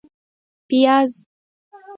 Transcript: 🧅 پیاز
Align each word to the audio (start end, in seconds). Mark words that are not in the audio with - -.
🧅 0.03 0.05
پیاز 0.69 1.13